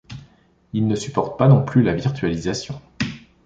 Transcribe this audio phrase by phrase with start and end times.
[0.73, 2.81] Il ne supporte pas non plus la virtualisation.